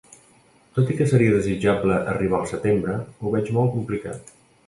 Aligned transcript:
Tot 0.77 0.87
i 0.93 0.95
que 1.01 1.05
seria 1.11 1.33
desitjable 1.35 1.99
arribar 2.15 2.39
al 2.39 2.49
setembre, 2.53 2.97
ho 3.21 3.35
veig 3.37 3.55
molt 3.59 3.73
complicat. 3.77 4.35